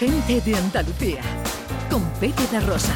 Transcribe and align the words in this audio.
Gente 0.00 0.40
de 0.40 0.56
Andalucía, 0.56 1.20
con 1.90 2.02
Pepe 2.12 2.46
de 2.50 2.60
Rosa. 2.60 2.94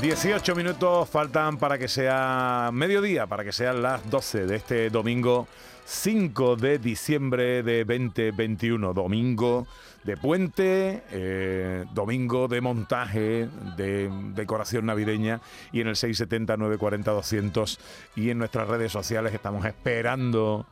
18 0.00 0.54
minutos 0.54 1.08
faltan 1.08 1.58
para 1.58 1.78
que 1.78 1.88
sea 1.88 2.70
mediodía, 2.72 3.26
para 3.26 3.42
que 3.42 3.50
sean 3.50 3.82
las 3.82 4.08
12 4.08 4.46
de 4.46 4.54
este 4.54 4.88
domingo 4.88 5.48
5 5.90 6.54
de 6.54 6.78
diciembre 6.78 7.64
de 7.64 7.84
2021. 7.84 8.94
Domingo 8.94 9.66
de 10.04 10.16
puente, 10.16 11.02
eh, 11.10 11.84
domingo 11.92 12.46
de 12.46 12.60
montaje, 12.60 13.48
de 13.76 14.08
decoración 14.36 14.86
navideña 14.86 15.40
y 15.72 15.80
en 15.80 15.88
el 15.88 15.96
670 15.96 16.56
940 16.56 17.10
200 17.10 17.80
y 18.14 18.30
en 18.30 18.38
nuestras 18.38 18.68
redes 18.68 18.92
sociales 18.92 19.34
estamos 19.34 19.64
esperando 19.66 20.64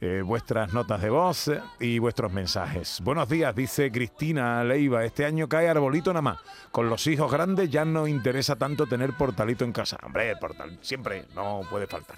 eh, 0.00 0.22
vuestras 0.26 0.72
notas 0.72 1.00
de 1.00 1.08
voz 1.08 1.52
y 1.78 2.00
vuestros 2.00 2.32
mensajes. 2.32 3.00
Buenos 3.04 3.28
días, 3.28 3.54
dice 3.54 3.92
Cristina 3.92 4.64
Leiva. 4.64 5.04
Este 5.04 5.24
año 5.24 5.48
cae 5.48 5.68
arbolito 5.68 6.12
nada 6.12 6.20
más. 6.22 6.40
Con 6.72 6.90
los 6.90 7.06
hijos 7.06 7.30
grandes 7.30 7.70
ya 7.70 7.84
no 7.84 8.08
interesa 8.08 8.56
tanto 8.56 8.86
tener 8.86 9.12
portalito 9.12 9.64
en 9.64 9.70
casa. 9.70 9.98
Hombre, 10.02 10.34
portal 10.36 10.76
siempre 10.82 11.26
no 11.36 11.60
puede 11.70 11.86
faltar. 11.86 12.16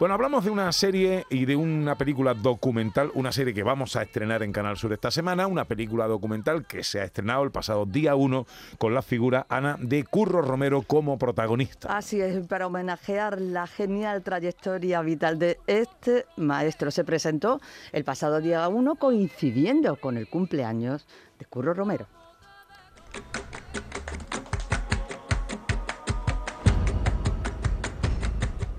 Bueno, 0.00 0.14
hablamos 0.14 0.44
de 0.44 0.50
una 0.50 0.72
serie 0.72 1.24
y 1.30 1.44
de 1.44 1.54
una 1.54 1.94
película 1.94 2.34
documental, 2.34 3.12
una 3.14 3.30
serie 3.30 3.54
que 3.54 3.62
vamos 3.62 3.94
a 3.94 4.02
estrenar 4.02 4.42
en 4.42 4.52
Canal 4.52 4.76
Sur 4.76 4.92
esta 4.92 5.12
semana, 5.12 5.46
una 5.46 5.66
película 5.66 6.08
documental 6.08 6.66
que 6.66 6.82
se 6.82 7.00
ha 7.00 7.04
estrenado 7.04 7.44
el 7.44 7.52
pasado 7.52 7.86
día 7.86 8.16
1 8.16 8.44
con 8.78 8.92
la 8.92 9.02
figura 9.02 9.46
Ana 9.48 9.76
de 9.80 10.02
Curro 10.02 10.42
Romero 10.42 10.82
como 10.82 11.16
protagonista. 11.16 11.96
Así 11.96 12.20
es, 12.20 12.44
para 12.48 12.66
homenajear 12.66 13.40
la 13.40 13.68
genial 13.68 14.24
trayectoria 14.24 15.00
vital 15.00 15.38
de 15.38 15.60
este 15.68 16.26
maestro. 16.36 16.90
Se 16.90 17.04
presentó 17.04 17.60
el 17.92 18.02
pasado 18.02 18.40
día 18.40 18.66
1 18.66 18.96
coincidiendo 18.96 19.94
con 20.00 20.16
el 20.16 20.28
cumpleaños 20.28 21.06
de 21.38 21.44
Curro 21.44 21.72
Romero. 21.72 22.08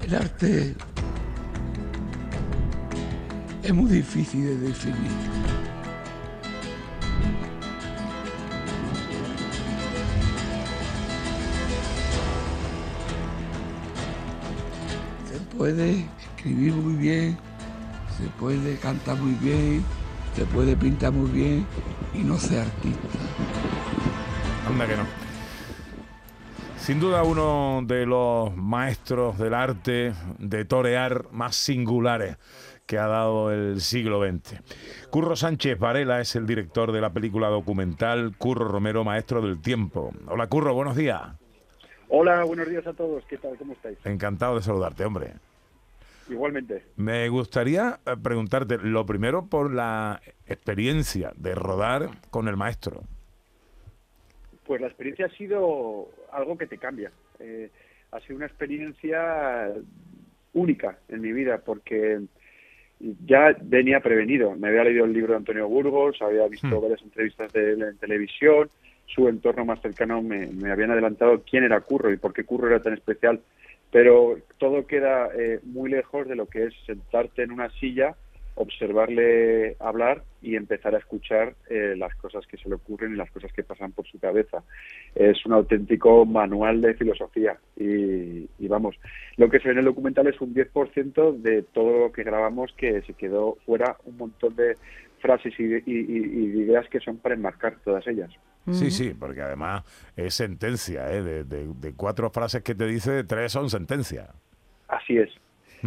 El 0.02 0.13
arte 0.13 0.75
es 3.66 3.73
muy 3.73 3.89
difícil 3.89 4.45
de 4.45 4.58
definir. 4.58 5.11
Se 15.27 15.39
puede 15.58 16.05
escribir 16.19 16.73
muy 16.73 16.93
bien, 16.93 17.38
se 18.19 18.27
puede 18.39 18.77
cantar 18.77 19.17
muy 19.17 19.33
bien, 19.33 19.83
se 20.36 20.45
puede 20.45 20.77
pintar 20.77 21.11
muy 21.11 21.31
bien 21.31 21.66
y 22.13 22.19
no 22.19 22.38
ser 22.38 22.59
artista. 22.59 23.08
Anda 24.67 24.86
que 24.86 24.95
no. 24.95 25.25
Sin 26.77 26.99
duda 26.99 27.23
uno 27.23 27.81
de 27.83 28.05
los 28.05 28.55
maestros 28.55 29.39
del 29.39 29.55
arte 29.55 30.13
de 30.38 30.66
torear 30.66 31.25
más 31.31 31.55
singulares 31.55 32.38
que 32.86 32.97
ha 32.97 33.08
dado 33.08 33.52
el 33.52 33.81
siglo 33.81 34.22
XX. 34.25 34.61
Curro 35.09 35.36
Sánchez 35.36 35.80
Varela 35.80 36.22
es 36.22 36.36
el 36.36 36.45
director 36.45 36.92
de 36.92 37.02
la 37.02 37.11
película 37.11 37.47
documental 37.47 38.36
Curro 38.38 38.67
Romero, 38.67 39.03
Maestro 39.03 39.42
del 39.42 39.61
Tiempo. 39.61 40.11
Hola 40.27 40.47
Curro, 40.47 40.73
buenos 40.73 40.95
días. 40.95 41.22
Hola, 42.09 42.44
buenos 42.44 42.69
días 42.69 42.86
a 42.86 42.94
todos. 42.94 43.25
¿Qué 43.25 43.38
tal? 43.38 43.58
¿Cómo 43.58 43.73
estáis? 43.73 43.97
Encantado 44.05 44.55
de 44.55 44.61
saludarte, 44.61 45.03
hombre. 45.03 45.33
Igualmente. 46.30 46.83
Me 46.95 47.27
gustaría 47.30 47.99
eh, 48.05 48.15
preguntarte 48.21 48.77
lo 48.77 49.05
primero 49.05 49.48
por 49.48 49.73
la 49.73 50.21
experiencia 50.45 51.33
de 51.36 51.55
rodar 51.55 52.09
con 52.30 52.48
el 52.48 52.58
maestro. 52.58 53.02
Pues 54.65 54.82
la 54.82 54.88
experiencia 54.88 55.27
ha 55.27 55.38
sido 55.38 56.09
algo 56.32 56.58
que 56.58 56.67
te 56.67 56.77
cambia. 56.77 57.11
Eh, 57.39 57.70
ha 58.11 58.20
sido 58.21 58.38
una 58.38 58.45
experiencia 58.45 59.73
única 60.54 60.98
en 61.09 61.21
mi 61.21 61.32
vida 61.32 61.59
porque 61.59 62.21
ya 63.00 63.56
venía 63.61 64.00
prevenido. 64.00 64.56
Me 64.56 64.70
había 64.70 64.83
leído 64.83 65.06
el 65.06 65.14
libro 65.14 65.33
de 65.33 65.38
Antonio 65.38 65.67
Burgos, 65.67 66.22
había 66.22 66.48
visto 66.48 66.67
hmm. 66.67 66.82
varias 66.82 67.02
entrevistas 67.02 67.52
de 67.54 67.73
él 67.73 67.82
en 67.83 67.98
televisión, 67.98 68.70
su 69.08 69.28
entorno 69.28 69.66
más 69.66 69.82
cercano 69.82 70.22
me, 70.22 70.50
habían 70.72 70.92
adelantado 70.92 71.44
quién 71.50 71.64
era 71.64 71.82
Curro 71.82 72.11
y 72.11 72.17
por 72.17 72.33
qué 72.33 72.44
Curro 72.44 72.67
era 72.67 72.82
tan 72.82 72.94
especial, 72.94 73.42
pero 73.92 74.38
todo 74.58 74.88
queda 74.88 75.30
eh, 75.38 75.60
muy 75.64 75.89
lejos 75.89 76.28
de 76.28 76.36
lo 76.36 76.48
que 76.48 76.66
es 76.66 76.73
sentarte 76.86 77.44
en 77.44 77.52
una 77.52 77.70
silla 77.80 78.16
observarle 78.55 79.76
hablar 79.80 80.23
y 80.42 80.55
empezar 80.55 80.95
a 80.95 80.99
escuchar 80.99 81.55
eh, 81.70 81.95
las 81.98 82.16
cosas 82.16 82.45
que 82.48 82.58
se 82.58 82.70
le 82.70 82.76
ocurren 82.76 83.14
y 83.14 83.17
las 83.17 83.30
cosas 83.32 83.52
que 83.54 83.64
pasan 83.64 83.92
por 83.92 84.08
su 84.08 84.20
cabeza. 84.20 84.64
Es 85.14 85.45
un 85.45 85.54
auténtico 85.54 86.26
manual 86.26 86.82
de 86.82 86.94
filosofía 86.95 87.58
y, 87.77 88.48
vamos, 88.67 88.95
lo 89.38 89.49
que 89.49 89.60
se 89.60 89.67
ve 89.67 89.73
en 89.73 89.80
el 89.80 89.86
documental 89.86 90.27
es 90.27 90.39
un 90.42 90.54
10% 90.54 91.38
de 91.38 91.64
todo 91.64 91.99
lo 91.99 92.11
que 92.11 92.23
grabamos 92.23 92.73
que 92.77 93.02
se 93.02 93.14
quedó 93.14 93.58
fuera 93.65 93.98
un 94.05 94.17
montón 94.17 94.55
de 94.55 94.76
frases 95.20 95.54
y, 95.60 95.64
ideas 95.64 96.88
que 96.89 96.99
son 96.99 97.17
para 97.17 97.36
enmarcar 97.36 97.77
todas 97.83 98.05
ellas. 98.08 98.32
Sí, 98.71 98.89
sí, 98.89 99.14
porque 99.14 99.42
además 99.42 99.83
es 100.15 100.33
sentencia, 100.33 101.11
¿eh? 101.14 101.21
de, 101.21 101.44
de 101.44 101.94
cuatro 101.95 102.32
frases 102.32 102.64
que 102.64 102.73
te 102.73 102.88
dice, 102.88 103.23
tres 103.23 103.52
son 103.52 103.70
sentencia. 103.70 104.30
Así 104.88 105.17
es. 105.17 105.30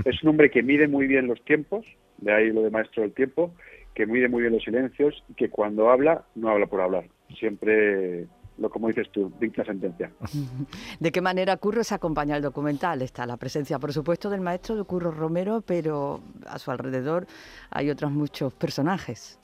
Es 0.04 0.22
un 0.22 0.30
hombre 0.30 0.50
que 0.50 0.62
mide 0.62 0.86
muy 0.86 1.06
bien 1.06 1.26
los 1.26 1.42
tiempos, 1.44 1.84
de 2.18 2.32
ahí 2.32 2.52
lo 2.52 2.62
de 2.62 2.70
maestro 2.70 3.02
del 3.02 3.12
tiempo, 3.12 3.54
que 3.94 4.06
mide 4.06 4.28
muy 4.28 4.42
bien 4.42 4.52
los 4.52 4.62
silencios 4.62 5.24
y 5.28 5.34
que 5.34 5.50
cuando 5.50 5.90
habla, 5.90 6.24
no 6.34 6.50
habla 6.50 6.66
por 6.66 6.80
hablar. 6.80 7.04
Siempre, 7.38 8.26
lo 8.56 8.70
como 8.70 8.88
dices 8.88 9.10
tú, 9.10 9.32
dicta 9.40 9.64
sentencia. 9.64 10.10
¿De 11.00 11.10
qué 11.10 11.20
manera 11.20 11.56
Curro 11.56 11.82
se 11.82 11.94
acompaña 11.94 12.36
el 12.36 12.42
documental? 12.42 13.02
Está 13.02 13.26
la 13.26 13.36
presencia, 13.36 13.78
por 13.78 13.92
supuesto, 13.92 14.30
del 14.30 14.40
maestro 14.40 14.76
de 14.76 14.84
Curro 14.84 15.10
Romero, 15.10 15.62
pero 15.66 16.20
a 16.46 16.58
su 16.58 16.70
alrededor 16.70 17.26
hay 17.70 17.90
otros 17.90 18.12
muchos 18.12 18.54
personajes. 18.54 19.40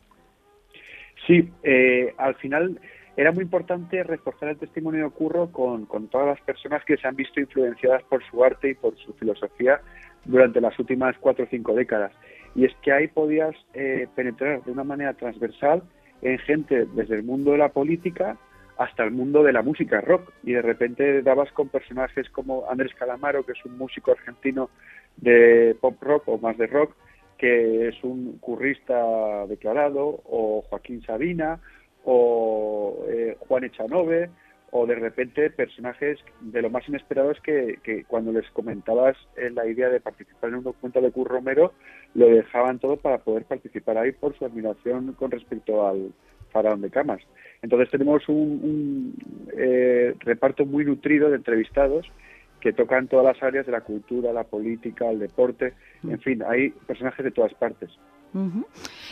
Sí, 1.27 1.51
eh, 1.63 2.15
al 2.19 2.35
final 2.37 2.79
era 3.17 3.33
muy 3.33 3.45
importante 3.45 4.03
reforzar 4.03 4.51
el 4.51 4.59
testimonio 4.59 5.05
de 5.05 5.11
Curro 5.11 5.51
con, 5.51 5.87
con 5.87 6.09
todas 6.09 6.27
las 6.27 6.41
personas 6.43 6.85
que 6.85 6.97
se 6.97 7.07
han 7.07 7.17
visto 7.17 7.41
influenciadas 7.41 8.03
por 8.05 8.23
su 8.25 8.45
arte 8.45 8.71
y 8.71 8.75
por 8.75 8.97
su 8.99 9.15
filosofía 9.15 9.81
durante 10.25 10.61
las 10.61 10.79
últimas 10.79 11.17
cuatro 11.19 11.45
o 11.45 11.49
cinco 11.49 11.75
décadas 11.75 12.13
y 12.55 12.65
es 12.65 12.75
que 12.83 12.93
ahí 12.93 13.09
podías 13.09 13.55
eh, 13.75 14.07
penetrar 14.15 14.63
de 14.65 14.73
una 14.73 14.85
manera 14.85 15.15
transversal 15.15 15.83
en 16.23 16.39
gente 16.39 16.87
desde 16.95 17.17
el 17.17 17.25
mundo 17.25 17.53
de 17.53 17.59
la 17.59 17.71
política 17.71 18.37
hasta 18.79 19.05
el 19.05 19.11
mundo 19.11 19.43
de 19.43 19.53
la 19.53 19.63
música 19.63 20.01
rock. 20.01 20.33
Y 20.43 20.53
de 20.53 20.63
repente 20.63 21.23
dabas 21.23 21.51
con 21.53 21.69
personajes 21.69 22.29
como 22.31 22.69
Andrés 22.71 22.95
Calamaro, 22.95 23.45
que 23.45 23.53
es 23.53 23.65
un 23.65 23.77
músico 23.77 24.13
argentino 24.13 24.71
de 25.17 25.77
pop 25.81 26.01
rock 26.03 26.29
o 26.29 26.39
más 26.39 26.57
de 26.59 26.67
rock, 26.67 26.95
que 27.39 27.89
es 27.89 28.03
un 28.05 28.39
currista 28.39 29.47
declarado, 29.47 30.21
o 30.25 30.63
Joaquín 30.69 31.03
Sabina, 31.03 31.61
o 32.05 33.05
eh, 33.09 33.37
Juan 33.41 33.65
Echanove, 33.65 34.31
o 34.77 34.87
de 34.87 34.97
repente 34.97 35.51
personajes 35.51 36.19
de 36.41 36.61
lo 36.61 36.69
más 36.69 36.89
inesperados 36.89 37.39
que, 37.45 37.79
que 37.85 38.03
cuando 38.03 38.33
les 38.33 38.51
comentabas 38.51 39.17
la 39.37 39.69
idea 39.69 39.89
de 39.89 40.01
participar 40.01 40.51
en 40.51 40.57
un 40.57 40.65
documental 40.65 41.05
de 41.05 41.13
Curro 41.13 41.37
Romero, 41.37 41.75
lo 42.15 42.27
dejaban 42.27 42.81
todo 42.81 42.97
para 42.97 43.19
poder 43.19 43.45
participar 43.45 43.99
ahí 43.99 44.11
por 44.11 44.37
su 44.37 44.45
admiración 44.45 45.13
con 45.13 45.31
respecto 45.31 45.87
al 45.87 46.13
faraón 46.51 46.81
de 46.81 46.91
camas. 46.91 47.21
Entonces 47.63 47.89
tenemos 47.89 48.29
un, 48.29 49.15
eh, 49.57 50.13
reparto 50.19 50.67
muy 50.67 50.85
nutrido 50.85 51.31
de 51.31 51.37
entrevistados 51.37 52.11
que 52.59 52.73
tocan 52.73 53.07
todas 53.07 53.27
las 53.27 53.41
áreas 53.45 53.67
de 53.67 53.73
la 53.73 53.83
cultura, 53.83 54.33
la 54.33 54.43
política, 54.43 55.09
el 55.09 55.21
deporte, 55.21 55.75
en 56.03 56.19
fin, 56.19 56.43
hay 56.43 56.71
personajes 56.71 57.25
de 57.25 57.31
todas 57.31 57.55
partes. 57.55 57.91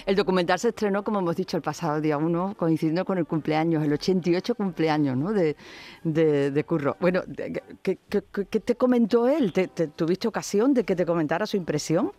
El 0.07 0.17
documental 0.17 0.59
se 0.59 0.71
estrenó, 0.71 1.05
como 1.05 1.21
hemos 1.21 1.37
dicho, 1.37 1.57
el 1.57 1.63
pasado 1.63 2.01
día 2.01 2.17
1, 2.17 2.55
coincidiendo 2.57 3.05
con 3.05 3.19
el 3.19 3.27
cumpleaños, 3.27 3.85
el 3.85 3.93
88 3.93 4.55
cumpleaños 4.55 5.17
¿no? 5.17 5.33
de, 5.33 5.55
de, 6.03 6.65
Curro. 6.65 6.97
Bueno, 7.01 7.23
¿qué, 7.83 7.97
te 7.97 8.75
comentó 8.75 9.29
él? 9.29 9.53
¿Te, 9.53 9.69
tuviste 9.69 10.27
ocasión 10.27 10.75
de 10.75 10.85
que 10.85 10.97
te 10.97 11.07
comentara 11.07 11.47
su 11.47 11.57
impresión? 11.57 12.13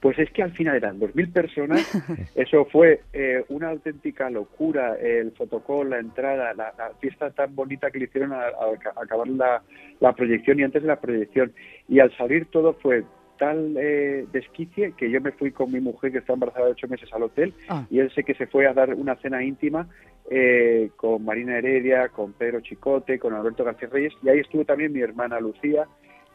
Pues 0.00 0.18
es 0.18 0.30
que 0.30 0.42
al 0.42 0.52
final 0.52 0.76
eran 0.76 1.00
2.000 1.00 1.32
personas, 1.32 1.80
eso 2.34 2.66
fue 2.66 3.00
eh, 3.12 3.44
una 3.48 3.70
auténtica 3.70 4.30
locura, 4.30 4.94
el 4.96 5.32
fotocall, 5.32 5.90
la 5.90 5.98
entrada, 5.98 6.52
la, 6.54 6.72
fiesta 7.00 7.30
tan 7.30 7.54
bonita 7.54 7.90
que 7.90 7.98
le 7.98 8.04
hicieron 8.04 8.32
al 8.32 8.52
acabar 8.96 9.26
la, 9.26 9.62
la 10.00 10.12
proyección 10.14 10.60
y 10.60 10.64
antes 10.64 10.82
de 10.82 10.88
la 10.88 11.00
proyección. 11.00 11.52
Y 11.88 12.00
al 12.00 12.16
salir 12.16 12.46
todo 12.46 12.74
fue 12.74 13.04
tal 13.38 13.76
eh, 13.78 14.26
desquicie 14.32 14.92
que 14.96 15.10
yo 15.10 15.20
me 15.20 15.32
fui 15.32 15.50
con 15.52 15.70
mi 15.72 15.80
mujer 15.80 16.12
que 16.12 16.18
está 16.18 16.32
embarazada 16.32 16.66
de 16.66 16.72
ocho 16.72 16.88
meses 16.88 17.08
al 17.12 17.22
hotel 17.24 17.54
Ah. 17.68 17.86
y 17.90 17.98
él 18.00 18.10
sé 18.14 18.24
que 18.24 18.34
se 18.34 18.46
fue 18.46 18.66
a 18.66 18.72
dar 18.74 18.94
una 18.94 19.16
cena 19.16 19.42
íntima 19.44 19.88
eh, 20.30 20.90
con 20.96 21.24
Marina 21.24 21.56
Heredia, 21.58 22.08
con 22.08 22.32
Pedro 22.32 22.60
Chicote, 22.60 23.18
con 23.18 23.32
Alberto 23.34 23.64
García 23.64 23.88
Reyes 23.92 24.12
y 24.22 24.28
ahí 24.28 24.40
estuvo 24.40 24.64
también 24.64 24.92
mi 24.92 25.00
hermana 25.00 25.38
Lucía 25.40 25.86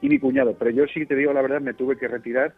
y 0.02 0.10
mi 0.10 0.18
cuñado. 0.20 0.56
Pero 0.58 0.72
yo 0.72 0.86
sí 0.88 1.06
te 1.06 1.16
digo 1.16 1.34
la 1.34 1.42
verdad, 1.42 1.62
me 1.62 1.74
tuve 1.74 1.98
que 1.98 2.08
retirar 2.08 2.54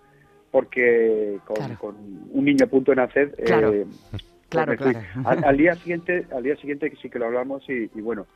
porque 0.51 1.39
con, 1.45 1.55
Claro. 1.55 1.75
con 1.79 1.95
un 2.31 2.45
niño 2.45 2.65
a 2.65 2.67
punto 2.69 2.91
de 2.91 2.97
nacer 2.97 3.33
eh, 3.37 3.43
Claro. 3.45 3.71
pues 4.11 4.23
Claro, 4.49 4.75
claro. 4.77 4.99
Al, 5.25 5.43
al 5.45 5.57
día 5.57 5.73
siguiente, 5.73 6.27
al 6.31 6.43
día 6.43 6.55
siguiente 6.57 6.93
sí 7.01 7.09
que 7.09 7.17
lo 7.17 7.25
hablamos 7.25 7.67
y, 7.67 7.89
y 7.95 8.01
bueno, 8.01 8.27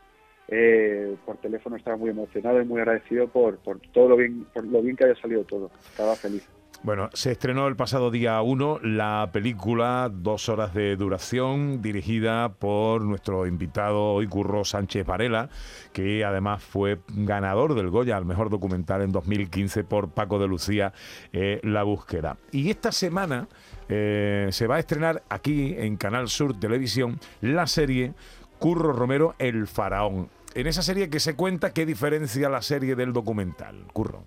eh, 0.48 1.16
por 1.26 1.38
teléfono 1.38 1.76
estaba 1.76 1.98
muy 1.98 2.10
emocionado 2.10 2.62
y 2.62 2.66
muy 2.66 2.80
agradecido 2.80 3.28
por, 3.28 3.60
todo 3.94 4.10
lo 4.10 4.18
bien, 4.18 4.46
por 4.54 4.66
lo 4.66 4.82
bien 4.82 4.96
que 4.96 5.06
había 5.06 5.22
salido 5.22 5.44
todo. 5.44 5.72
Estaba 5.92 6.16
feliz. 6.16 6.48
Bueno, 6.84 7.10
se 7.14 7.32
estrenó 7.32 7.68
el 7.68 7.76
pasado 7.76 8.12
día 8.12 8.40
1 8.42 8.80
la 8.84 9.30
película 9.34 10.12
Dos 10.14 10.48
horas 10.48 10.76
de 10.76 10.96
duración, 10.96 11.82
dirigida 11.82 12.50
por 12.54 13.02
nuestro 13.02 13.48
invitado 13.48 14.14
hoy, 14.14 14.28
Curro 14.28 14.64
Sánchez 14.64 15.06
Varela, 15.06 15.50
que 15.92 16.24
además 16.24 16.64
fue 16.64 17.00
ganador 17.10 17.74
del 17.74 17.90
Goya 17.90 18.16
al 18.16 18.26
mejor 18.26 18.50
documental 18.50 19.02
en 19.02 19.12
2015 19.12 19.84
por 19.86 20.12
Paco 20.12 20.38
de 20.38 20.48
Lucía, 20.48 20.94
eh, 21.34 21.60
La 21.64 21.82
Búsqueda. 21.82 22.38
Y 22.52 22.70
esta 22.70 22.92
semana 22.92 23.48
eh, 23.90 24.48
se 24.52 24.68
va 24.68 24.76
a 24.76 24.80
estrenar 24.80 25.24
aquí 25.30 25.74
en 25.78 25.98
Canal 25.98 26.30
Sur 26.30 26.60
Televisión 26.60 27.20
la 27.42 27.66
serie 27.66 28.14
Curro 28.60 28.94
Romero, 28.94 29.36
El 29.40 29.68
Faraón. 29.68 30.30
En 30.56 30.68
esa 30.68 30.82
serie 30.82 31.10
que 31.10 31.20
se 31.20 31.36
cuenta, 31.36 31.74
¿qué 31.74 31.86
diferencia 31.86 32.50
la 32.50 32.62
serie 32.62 32.96
del 32.96 33.14
documental, 33.14 33.86
Curro? 33.94 34.26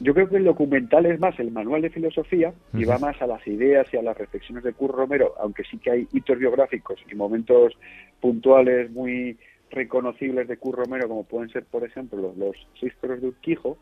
Yo 0.00 0.14
creo 0.14 0.28
que 0.28 0.36
el 0.36 0.44
documental 0.44 1.04
es 1.06 1.20
más 1.20 1.38
el 1.38 1.50
manual 1.50 1.82
de 1.82 1.90
filosofía 1.90 2.54
y 2.72 2.84
va 2.84 2.98
más 2.98 3.20
a 3.20 3.26
las 3.26 3.46
ideas 3.46 3.86
y 3.92 3.98
a 3.98 4.02
las 4.02 4.16
reflexiones 4.16 4.64
de 4.64 4.72
Curro 4.72 4.96
Romero, 4.96 5.34
aunque 5.38 5.62
sí 5.64 5.76
que 5.76 5.90
hay 5.90 6.08
hitos 6.12 6.38
biográficos 6.38 6.98
y 7.10 7.14
momentos 7.14 7.74
puntuales 8.18 8.90
muy 8.90 9.36
reconocibles 9.70 10.48
de 10.48 10.56
Curro 10.56 10.84
Romero, 10.84 11.06
como 11.06 11.24
pueden 11.24 11.50
ser, 11.50 11.64
por 11.64 11.84
ejemplo, 11.84 12.18
los, 12.18 12.36
los 12.36 12.56
seis 12.80 12.94
de 13.02 13.26
Urquijo, 13.26 13.76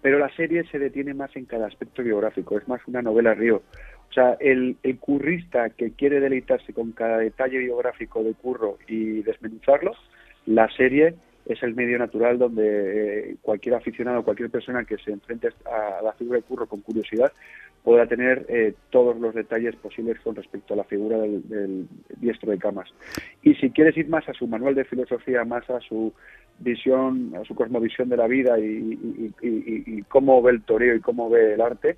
pero 0.00 0.18
la 0.18 0.34
serie 0.36 0.64
se 0.70 0.78
detiene 0.78 1.12
más 1.12 1.34
en 1.34 1.44
cada 1.44 1.66
aspecto 1.66 2.02
biográfico, 2.02 2.56
es 2.56 2.68
más 2.68 2.80
una 2.86 3.02
novela 3.02 3.34
río. 3.34 3.62
O 4.10 4.12
sea, 4.12 4.36
el, 4.38 4.76
el 4.84 4.98
currista 4.98 5.70
que 5.70 5.90
quiere 5.90 6.20
deleitarse 6.20 6.72
con 6.72 6.92
cada 6.92 7.18
detalle 7.18 7.58
biográfico 7.58 8.22
de 8.22 8.34
Curro 8.34 8.78
y 8.86 9.22
desmenuzarlo, 9.22 9.92
la 10.46 10.68
serie 10.70 11.14
es 11.46 11.62
el 11.62 11.74
medio 11.74 11.98
natural 11.98 12.38
donde 12.38 13.30
eh, 13.32 13.36
cualquier 13.42 13.74
aficionado, 13.74 14.22
cualquier 14.24 14.50
persona 14.50 14.84
que 14.84 14.96
se 14.98 15.10
enfrente 15.12 15.48
a 15.66 16.02
la 16.02 16.12
figura 16.14 16.38
de 16.38 16.42
Curro 16.44 16.66
con 16.66 16.80
curiosidad 16.80 17.32
podrá 17.82 18.06
tener 18.06 18.46
eh, 18.48 18.72
todos 18.88 19.18
los 19.20 19.34
detalles 19.34 19.76
posibles 19.76 20.18
con 20.20 20.34
respecto 20.34 20.72
a 20.72 20.78
la 20.78 20.84
figura 20.84 21.18
del, 21.18 21.46
del 21.46 21.86
diestro 22.16 22.50
de 22.50 22.58
camas. 22.58 22.88
Y 23.42 23.54
si 23.56 23.68
quieres 23.70 23.94
ir 23.98 24.08
más 24.08 24.26
a 24.26 24.32
su 24.32 24.46
manual 24.46 24.74
de 24.74 24.86
filosofía, 24.86 25.44
más 25.44 25.68
a 25.68 25.80
su 25.80 26.10
visión, 26.60 27.34
a 27.38 27.44
su 27.44 27.54
cosmovisión 27.54 28.08
de 28.08 28.16
la 28.16 28.26
vida 28.26 28.58
y, 28.58 28.98
y- 29.42 30.02
cómo 30.08 30.40
ve 30.40 30.52
el 30.52 30.62
toreo 30.62 30.94
y 30.94 31.00
cómo 31.00 31.28
ve 31.28 31.54
el 31.54 31.60
arte, 31.60 31.96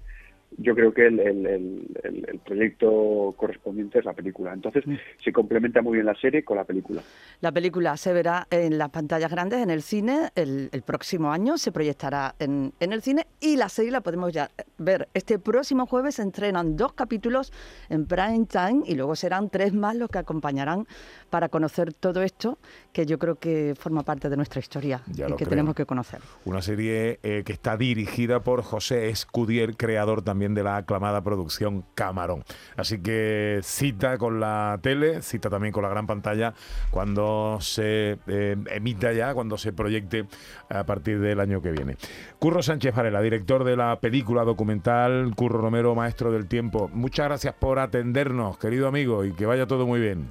yo 0.58 0.74
creo 0.74 0.92
que 0.94 1.06
el, 1.06 1.20
el- 1.20 1.46
el- 1.46 2.26
el- 2.28 2.38
proyecto 2.46 3.34
correspondiente 3.36 3.98
es 3.98 4.04
la 4.04 4.12
película. 4.12 4.52
Entonces 4.52 4.84
se 5.22 5.32
complementa 5.32 5.82
muy 5.82 5.94
bien 5.94 6.06
la 6.06 6.14
serie 6.14 6.44
con 6.44 6.56
la 6.56 6.64
película. 6.64 7.02
La 7.40 7.50
película 7.52 7.96
se 7.96 8.12
verá 8.12 8.46
en 8.50 8.78
las 8.78 8.90
pantallas 8.90 9.30
grandes, 9.30 9.60
en 9.60 9.70
el 9.70 9.82
cine, 9.82 10.30
el, 10.36 10.68
el 10.72 10.82
próximo 10.82 11.32
año 11.32 11.58
se 11.58 11.72
proyectará 11.72 12.34
en, 12.38 12.72
en 12.80 12.92
el 12.92 13.02
cine 13.02 13.26
y 13.40 13.56
la 13.56 13.68
serie 13.68 13.90
la 13.90 14.00
podemos 14.00 14.32
ya 14.32 14.50
ver. 14.78 15.08
Este 15.12 15.38
próximo 15.38 15.86
jueves 15.86 16.14
se 16.16 16.22
entrenan 16.22 16.76
dos 16.76 16.92
capítulos 16.92 17.52
en 17.88 18.06
prime 18.06 18.46
time 18.46 18.82
y 18.86 18.94
luego 18.94 19.16
serán 19.16 19.50
tres 19.50 19.74
más 19.74 19.96
los 19.96 20.08
que 20.08 20.18
acompañarán 20.18 20.86
para 21.28 21.48
conocer 21.48 21.92
todo 21.92 22.22
esto 22.22 22.58
que 22.92 23.04
yo 23.06 23.18
creo 23.18 23.34
que 23.34 23.74
forma 23.76 24.02
parte 24.04 24.28
de 24.30 24.36
nuestra 24.36 24.60
historia 24.60 25.02
Ya 25.12 25.26
y 25.26 25.30
que 25.30 25.36
creo. 25.38 25.48
tenemos 25.50 25.74
que 25.74 25.84
conocer. 25.84 26.20
Una 26.44 26.62
serie 26.62 27.18
eh, 27.22 27.42
que 27.44 27.52
está 27.52 27.76
dirigida 27.76 28.40
por 28.40 28.62
José 28.62 29.08
Escudier, 29.08 29.76
creador 29.76 30.22
también 30.22 30.35
de 30.36 30.62
la 30.62 30.76
aclamada 30.76 31.22
producción 31.22 31.84
Camarón. 31.94 32.44
Así 32.76 33.02
que 33.02 33.60
cita 33.62 34.18
con 34.18 34.38
la 34.38 34.78
tele, 34.82 35.22
cita 35.22 35.48
también 35.48 35.72
con 35.72 35.82
la 35.82 35.88
gran 35.88 36.06
pantalla 36.06 36.52
cuando 36.90 37.58
se 37.60 38.18
eh, 38.26 38.56
emita 38.70 39.12
ya, 39.12 39.34
cuando 39.34 39.56
se 39.56 39.72
proyecte 39.72 40.26
a 40.68 40.84
partir 40.84 41.20
del 41.20 41.40
año 41.40 41.62
que 41.62 41.70
viene. 41.70 41.96
Curro 42.38 42.62
Sánchez 42.62 42.94
Varela, 42.94 43.20
director 43.22 43.64
de 43.64 43.76
la 43.76 43.98
película 44.00 44.44
documental 44.44 45.32
Curro 45.34 45.60
Romero, 45.60 45.94
maestro 45.94 46.30
del 46.30 46.46
tiempo. 46.46 46.90
Muchas 46.92 47.26
gracias 47.26 47.54
por 47.54 47.78
atendernos, 47.78 48.58
querido 48.58 48.88
amigo, 48.88 49.24
y 49.24 49.32
que 49.32 49.46
vaya 49.46 49.66
todo 49.66 49.86
muy 49.86 50.00
bien. 50.00 50.30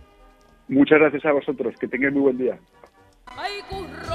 Muchas 0.68 1.00
gracias 1.00 1.26
a 1.26 1.32
vosotros, 1.32 1.76
que 1.80 1.88
tengáis 1.88 2.14
muy 2.14 2.24
buen 2.24 2.38
día. 2.38 2.60
Ay, 3.28 3.54
curro, 3.70 4.15